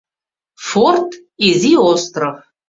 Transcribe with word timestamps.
Форт— 0.67 1.09
изи 1.47 1.73
остров. 1.91 2.35